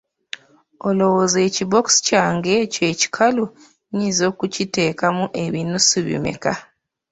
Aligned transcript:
Olowooza 0.87 1.37
ekibookisi 1.47 1.99
kyange 2.07 2.51
ekyo 2.63 2.83
ekikalu 2.91 3.45
nnyinza 3.51 4.25
kukiteekamu 4.37 5.25
ebinusu 5.43 5.97
bimeka? 6.07 6.53